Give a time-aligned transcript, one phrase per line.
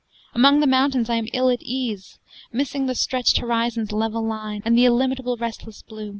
[0.33, 2.17] Among the mountains I am ill at ease,
[2.51, 6.09] Missing the stretched horizon's level line And the illimitable restless blue.